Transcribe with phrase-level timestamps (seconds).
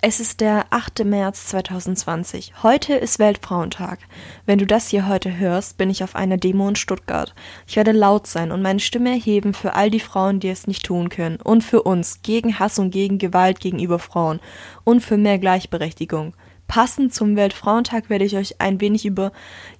[0.00, 1.04] Es ist der 8.
[1.04, 2.62] März 2020.
[2.62, 3.98] Heute ist Weltfrauentag.
[4.46, 7.34] Wenn du das hier heute hörst, bin ich auf einer Demo in Stuttgart.
[7.66, 10.86] Ich werde laut sein und meine Stimme erheben für all die Frauen, die es nicht
[10.86, 11.40] tun können.
[11.42, 14.38] Und für uns, gegen Hass und gegen Gewalt gegenüber Frauen.
[14.84, 16.32] Und für mehr Gleichberechtigung.
[16.68, 19.32] Passend zum Weltfrauentag werde ich euch ein wenig über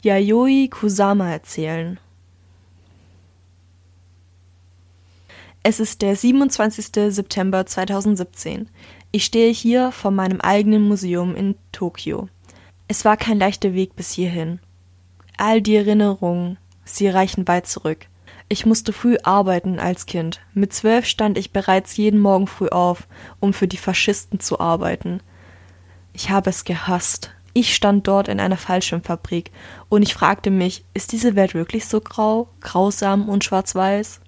[0.03, 2.01] Yayoi Kusama erzählen.
[5.63, 7.13] Es ist der 27.
[7.13, 8.71] September 2017.
[9.11, 12.29] Ich stehe hier vor meinem eigenen Museum in Tokio.
[12.89, 14.61] Es war kein leichter Weg bis hierhin.
[15.39, 18.07] All die Erinnerungen, sie reichen weit zurück.
[18.51, 20.41] Ich musste früh arbeiten als Kind.
[20.53, 23.09] Mit zwölf stand ich bereits jeden Morgen früh auf,
[23.41, 25.21] um für die Faschisten zu arbeiten.
[26.13, 27.31] Ich habe es gehasst.
[27.55, 29.51] Ich stand dort in einer Fallschirmfabrik
[29.89, 34.21] und ich fragte mich, ist diese Welt wirklich so grau, grausam und schwarz-weiß?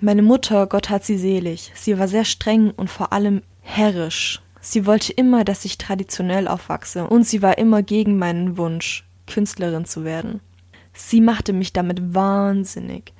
[0.00, 4.40] Meine Mutter, Gott hat sie selig, sie war sehr streng und vor allem herrisch.
[4.60, 9.86] Sie wollte immer, dass ich traditionell aufwachse, und sie war immer gegen meinen Wunsch, Künstlerin
[9.86, 10.40] zu werden.
[10.92, 13.12] Sie machte mich damit wahnsinnig.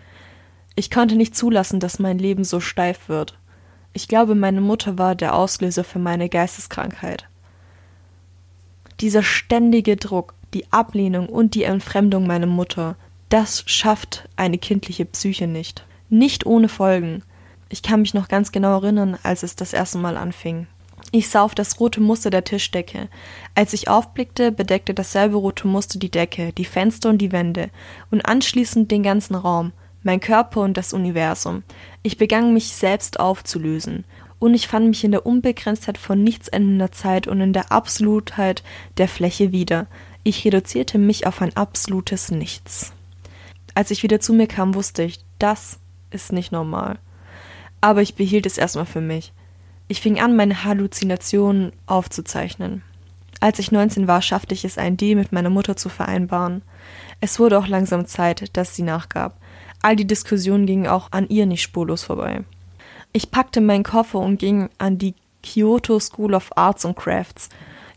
[0.75, 3.39] Ich konnte nicht zulassen, dass mein Leben so steif wird.
[3.93, 7.27] Ich glaube, meine Mutter war der Auslöser für meine Geisteskrankheit.
[9.01, 12.97] Dieser ständige Druck, die Ablehnung und die Entfremdung meiner Mutter,
[13.31, 15.87] das schafft eine kindliche Psyche nicht.
[16.09, 17.23] Nicht ohne Folgen.
[17.73, 20.67] Ich kann mich noch ganz genau erinnern, als es das erste Mal anfing.
[21.13, 23.09] Ich sah auf das rote Muster der Tischdecke.
[23.55, 27.71] Als ich aufblickte, bedeckte dasselbe rote Muster die Decke, die Fenster und die Wände
[28.11, 31.63] und anschließend den ganzen Raum, mein Körper und das Universum.
[32.03, 34.05] Ich begann mich selbst aufzulösen,
[34.41, 38.63] und ich fand mich in der Unbegrenztheit von nichts endender Zeit und in der Absolutheit
[38.97, 39.87] der Fläche wieder.
[40.25, 42.95] Ich reduzierte mich auf ein absolutes Nichts.
[43.75, 45.79] Als ich wieder zu mir kam, wusste ich, das
[46.11, 46.99] ist nicht normal
[47.81, 49.33] aber ich behielt es erstmal für mich.
[49.89, 52.83] Ich fing an, meine Halluzinationen aufzuzeichnen.
[53.41, 56.63] Als ich 19 war, schaffte ich es, einen Deal mit meiner Mutter zu vereinbaren.
[57.21, 59.37] Es wurde auch langsam Zeit, dass sie nachgab.
[59.83, 62.45] All die Diskussionen gingen auch an ihr nicht spurlos vorbei.
[63.13, 67.49] Ich packte meinen Koffer und ging an die Kyoto School of Arts and Crafts.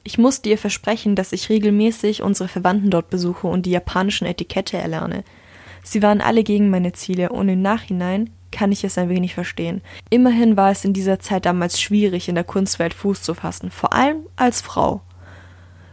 [0.03, 4.77] Ich musste ihr versprechen, dass ich regelmäßig unsere Verwandten dort besuche und die japanischen Etikette
[4.77, 5.23] erlerne.
[5.83, 9.81] Sie waren alle gegen meine Ziele und im Nachhinein kann ich es ein wenig verstehen.
[10.09, 13.91] Immerhin war es in dieser Zeit damals schwierig, in der Kunstwelt Fuß zu fassen, vor
[13.94, 15.02] allem als Frau.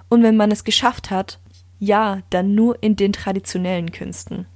[0.09, 1.39] Und wenn man es geschafft hat,
[1.79, 4.47] ja, dann nur in den traditionellen Künsten.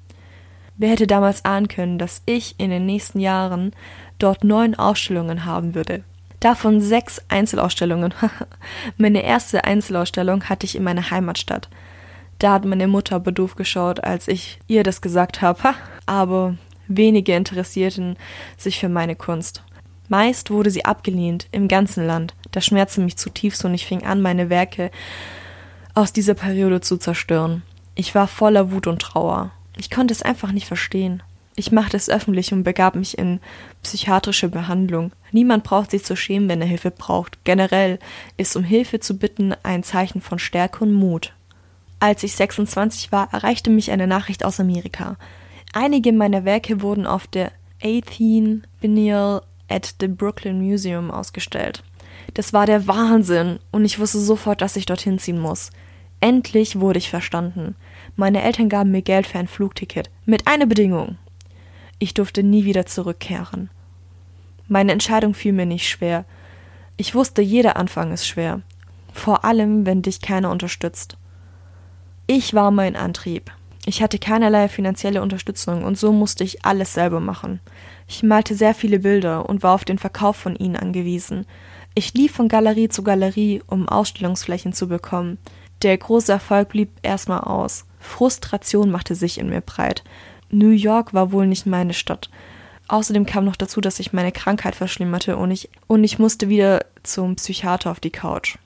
[0.76, 3.72] Wer hätte damals ahnen können, dass ich in den nächsten Jahren
[4.18, 6.04] dort neun Ausstellungen haben würde?
[6.40, 8.12] Davon sechs Einzelausstellungen.
[8.98, 11.70] meine erste Einzelausstellung hatte ich in meiner Heimatstadt.
[12.38, 15.74] Da hat meine Mutter bedoof geschaut, als ich ihr das gesagt habe.
[16.06, 16.56] Aber
[16.88, 18.16] Wenige interessierten
[18.56, 19.62] sich für meine Kunst.
[20.08, 22.34] Meist wurde sie abgelehnt im ganzen Land.
[22.50, 24.90] Das schmerzte mich zutiefst und ich fing an, meine Werke
[25.94, 27.62] aus dieser Periode zu zerstören.
[27.94, 29.52] Ich war voller Wut und Trauer.
[29.76, 31.22] Ich konnte es einfach nicht verstehen.
[31.56, 33.40] Ich machte es öffentlich und begab mich in
[33.82, 35.12] psychiatrische Behandlung.
[35.30, 37.44] Niemand braucht sich zu schämen, wenn er Hilfe braucht.
[37.44, 38.00] Generell
[38.36, 41.32] ist um Hilfe zu bitten ein Zeichen von Stärke und Mut.
[42.00, 45.16] Als ich 26 war, erreichte mich eine Nachricht aus Amerika.
[45.76, 47.50] Einige meiner Werke wurden auf der
[47.82, 51.82] 18th Biennial at the Brooklyn Museum ausgestellt.
[52.34, 55.70] Das war der Wahnsinn und ich wusste sofort, dass ich dorthin ziehen muss.
[56.20, 57.74] Endlich wurde ich verstanden.
[58.14, 60.10] Meine Eltern gaben mir Geld für ein Flugticket.
[60.24, 61.18] Mit einer Bedingung.
[61.98, 63.68] Ich durfte nie wieder zurückkehren.
[64.68, 66.24] Meine Entscheidung fiel mir nicht schwer.
[66.96, 68.62] Ich wusste, jeder Anfang ist schwer.
[69.12, 71.16] Vor allem, wenn dich keiner unterstützt.
[72.28, 73.50] Ich war mein Antrieb.
[73.86, 77.60] Ich hatte keinerlei finanzielle Unterstützung und so musste ich alles selber machen.
[78.08, 81.46] Ich malte sehr viele Bilder und war auf den Verkauf von ihnen angewiesen.
[81.94, 85.38] Ich lief von Galerie zu Galerie, um Ausstellungsflächen zu bekommen.
[85.82, 87.84] Der große Erfolg blieb erstmal aus.
[88.00, 90.02] Frustration machte sich in mir breit.
[90.50, 92.30] New York war wohl nicht meine Stadt.
[92.88, 96.84] Außerdem kam noch dazu, dass sich meine Krankheit verschlimmerte und ich, und ich musste wieder
[97.02, 98.56] zum Psychiater auf die Couch.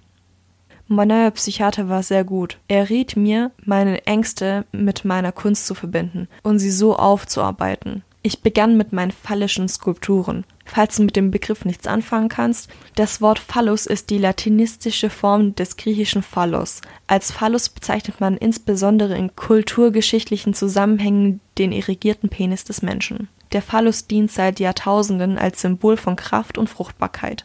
[0.90, 2.56] Mein neuer Psychiater war sehr gut.
[2.66, 8.02] Er riet mir, meine Ängste mit meiner Kunst zu verbinden und sie so aufzuarbeiten.
[8.22, 10.44] Ich begann mit meinen phallischen Skulpturen.
[10.64, 15.54] Falls du mit dem Begriff nichts anfangen kannst, das Wort Phallus ist die latinistische Form
[15.54, 16.80] des griechischen Phallos.
[17.06, 23.28] Als Phallus bezeichnet man insbesondere in kulturgeschichtlichen Zusammenhängen den irrigierten Penis des Menschen.
[23.52, 27.44] Der Phallus dient seit Jahrtausenden als Symbol von Kraft und Fruchtbarkeit.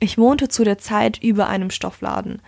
[0.00, 2.42] Ich wohnte zu der Zeit über einem Stoffladen.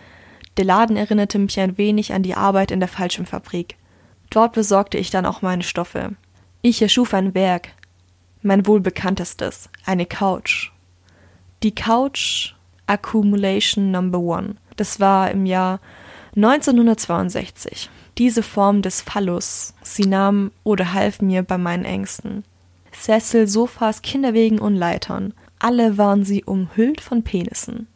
[0.56, 3.76] Der Laden erinnerte mich ein wenig an die Arbeit in der Fallschirmfabrik.
[4.30, 6.12] Dort besorgte ich dann auch meine Stoffe.
[6.60, 7.70] Ich erschuf ein Werk,
[8.42, 10.70] mein wohlbekanntestes, eine Couch.
[11.62, 12.54] Die Couch
[12.86, 14.56] Accumulation Number One.
[14.76, 15.80] Das war im Jahr
[16.36, 17.88] 1962.
[18.18, 22.44] Diese Form des Phallus, sie nahm oder half mir bei meinen Ängsten.
[22.92, 27.86] Sessel, Sofas, Kinderwegen und Leitern, alle waren sie umhüllt von Penissen.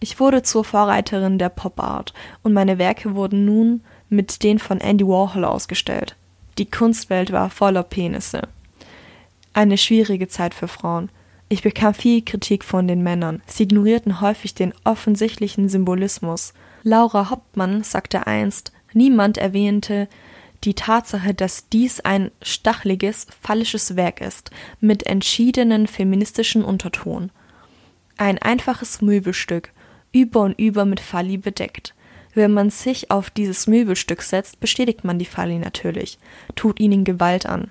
[0.00, 4.80] Ich wurde zur Vorreiterin der Pop Art und meine Werke wurden nun mit den von
[4.80, 6.16] Andy Warhol ausgestellt.
[6.56, 8.42] Die Kunstwelt war voller Penisse.
[9.52, 11.08] Eine schwierige Zeit für Frauen.
[11.48, 13.42] Ich bekam viel Kritik von den Männern.
[13.46, 16.52] Sie ignorierten häufig den offensichtlichen Symbolismus.
[16.82, 20.08] Laura Hauptmann sagte einst, niemand erwähnte
[20.64, 27.30] die Tatsache, dass dies ein stacheliges, phallisches Werk ist, mit entschiedenen feministischen Unterton.
[28.16, 29.70] Ein einfaches Möbelstück,
[30.12, 31.94] über und über mit Falli bedeckt.
[32.34, 36.18] Wenn man sich auf dieses Möbelstück setzt, bestätigt man die Falli natürlich,
[36.54, 37.70] tut ihnen Gewalt an.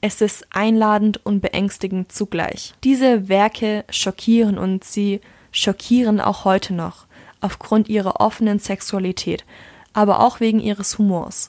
[0.00, 2.74] Es ist einladend und beängstigend zugleich.
[2.82, 5.20] Diese Werke schockieren und sie
[5.52, 7.06] schockieren auch heute noch,
[7.40, 9.44] aufgrund ihrer offenen Sexualität,
[9.92, 11.48] aber auch wegen ihres Humors.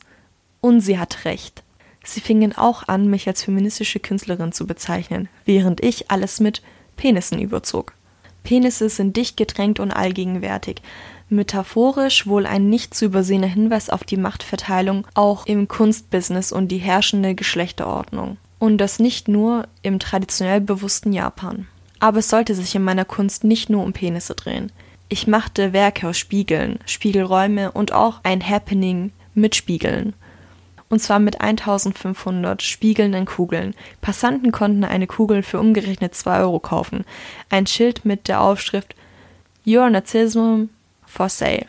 [0.62, 1.64] Und sie hat recht.
[2.04, 6.62] Sie fingen auch an, mich als feministische Künstlerin zu bezeichnen, während ich alles mit
[6.98, 7.94] Penissen überzog.
[8.44, 10.82] Penisse sind dicht gedrängt und allgegenwärtig.
[11.30, 16.78] Metaphorisch wohl ein nicht zu übersehender Hinweis auf die Machtverteilung auch im Kunstbusiness und die
[16.78, 18.38] herrschende Geschlechterordnung.
[18.60, 21.68] Und das nicht nur im traditionell bewussten Japan.
[22.00, 24.72] Aber es sollte sich in meiner Kunst nicht nur um Penisse drehen.
[25.10, 30.14] Ich machte Werke aus Spiegeln, Spiegelräume und auch ein Happening mit Spiegeln
[30.94, 33.74] und zwar mit 1500 spiegelnden Kugeln.
[34.02, 37.04] Passanten konnten eine Kugel für umgerechnet 2 Euro kaufen.
[37.50, 38.96] Ein Schild mit der Aufschrift
[39.66, 40.66] Your Nazism
[41.06, 41.66] for Sale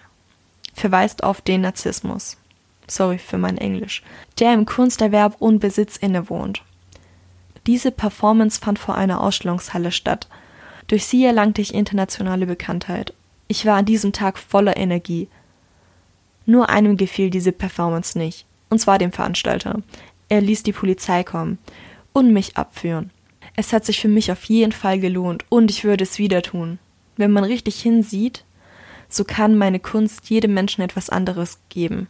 [0.74, 2.36] verweist auf den Narzissmus.
[2.86, 4.02] Sorry für mein Englisch.
[4.38, 6.62] Der im Kunsterwerb und Besitz innewohnt.
[7.66, 10.28] Diese Performance fand vor einer Ausstellungshalle statt.
[10.88, 13.14] Durch sie erlangte ich internationale Bekanntheit.
[13.48, 15.28] Ich war an diesem Tag voller Energie.
[16.44, 18.44] Nur einem gefiel diese Performance nicht
[18.74, 19.82] und zwar dem Veranstalter.
[20.28, 21.58] Er ließ die Polizei kommen
[22.12, 23.12] und mich abführen.
[23.54, 26.80] Es hat sich für mich auf jeden Fall gelohnt und ich würde es wieder tun.
[27.16, 28.44] Wenn man richtig hinsieht,
[29.08, 32.08] so kann meine Kunst jedem Menschen etwas anderes geben.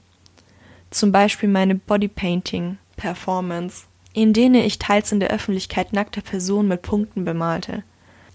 [0.88, 3.84] Zum Beispiel meine Bodypainting Performance,
[4.14, 7.82] in denen ich teils in der Öffentlichkeit nackte Personen mit Punkten bemalte.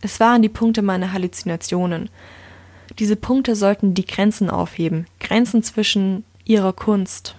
[0.02, 2.12] Es waren die Punkte meiner Halluzinationen.
[3.00, 7.36] Diese Punkte sollten die Grenzen aufheben, Grenzen zwischen ihrer Kunst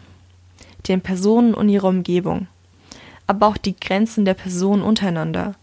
[0.90, 2.48] den Personen und ihrer Umgebung,
[3.26, 5.54] aber auch die Grenzen der Personen untereinander.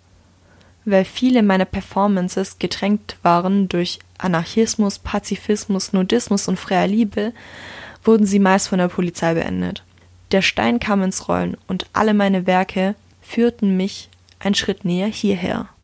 [0.85, 7.33] Weil viele meiner Performances getränkt waren durch Anarchismus, Pazifismus, Nudismus und freier Liebe,
[8.03, 9.83] wurden sie meist von der Polizei beendet.
[10.31, 14.09] Der Stein kam ins Rollen und alle meine Werke führten mich
[14.39, 15.67] einen Schritt näher hierher.